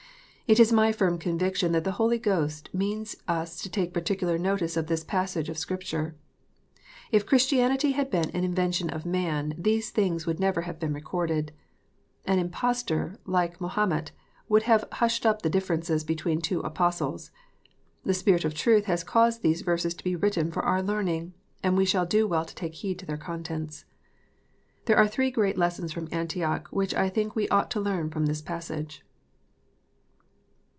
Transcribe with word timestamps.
It 0.47 0.59
is 0.59 0.73
my 0.73 0.91
firm 0.91 1.17
conviction 1.17 1.71
that 1.71 1.85
the 1.85 1.93
Holy 1.93 2.19
Ghost 2.19 2.67
means 2.73 3.15
us 3.25 3.61
to 3.61 3.69
take 3.69 3.93
particular 3.93 4.37
notice 4.37 4.75
of 4.75 4.87
this 4.87 5.01
passage 5.01 5.47
of 5.47 5.57
Scripture. 5.57 6.13
If 7.09 7.25
Chris 7.25 7.47
tianity 7.49 7.93
had 7.93 8.11
been 8.11 8.29
an 8.31 8.43
invention 8.43 8.89
of 8.89 9.05
man, 9.05 9.55
these 9.57 9.91
things 9.91 10.25
would 10.25 10.41
never 10.41 10.63
have 10.63 10.77
been 10.77 10.91
recorded. 10.93 11.53
An 12.25 12.37
impostor, 12.37 13.15
like 13.25 13.61
Mahomet, 13.61 14.11
would 14.49 14.63
have 14.63 14.83
hushed 14.91 15.25
up 15.25 15.41
the 15.41 15.49
difference 15.49 16.03
between 16.03 16.41
two 16.41 16.59
Apostles. 16.59 17.31
The 18.03 18.13
Spirit 18.13 18.43
of 18.43 18.53
truth 18.53 18.87
has 18.87 19.05
caused 19.05 19.43
these 19.43 19.61
verses 19.61 19.93
to 19.93 20.03
be 20.03 20.17
written 20.17 20.51
for 20.51 20.63
our 20.65 20.83
learning, 20.83 21.33
and 21.63 21.77
we 21.77 21.85
shall 21.85 22.05
do 22.05 22.27
well 22.27 22.43
to 22.43 22.53
take 22.55 22.73
heed 22.73 22.99
to 22.99 23.05
their 23.05 23.15
contents. 23.15 23.85
There 24.83 24.97
are 24.97 25.07
three 25.07 25.31
great 25.31 25.57
lessons 25.57 25.93
from 25.93 26.09
Antioch, 26.11 26.67
which 26.71 26.93
I 26.93 27.07
think 27.07 27.37
we 27.37 27.47
ought 27.47 27.71
to 27.71 27.79
learn 27.79 28.09
from 28.09 28.25
this 28.25 28.41
passage. 28.41 29.05